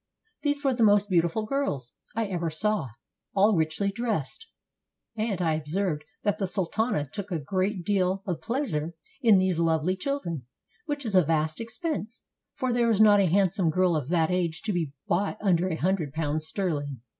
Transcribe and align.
These 0.41 0.63
were 0.63 0.73
the 0.73 0.81
most 0.81 1.11
beautiful 1.11 1.45
girls 1.45 1.93
I 2.15 2.25
ever 2.25 2.49
saw, 2.49 2.87
all 3.35 3.55
richly 3.55 3.91
dressed; 3.91 4.47
and 5.15 5.39
I 5.39 5.53
observed 5.53 6.05
that 6.23 6.39
the 6.39 6.47
sultana 6.47 7.07
took 7.07 7.29
a 7.31 7.37
great 7.37 7.85
deal 7.85 8.23
of 8.25 8.41
pleasure 8.41 8.95
in 9.21 9.37
these 9.37 9.59
lovely 9.59 9.95
children, 9.95 10.47
which 10.87 11.05
is 11.05 11.13
a 11.13 11.21
vast 11.23 11.61
expense; 11.61 12.23
for 12.55 12.73
there 12.73 12.89
is 12.89 12.99
not 12.99 13.19
a 13.19 13.29
handsome 13.31 13.69
girl 13.69 13.95
of 13.95 14.07
that 14.09 14.31
age 14.31 14.63
to 14.63 14.73
be 14.73 14.91
bought 15.07 15.37
under 15.39 15.67
a 15.67 15.75
hundred 15.75 16.13
pounds 16.13 16.47
sterling. 16.47 17.01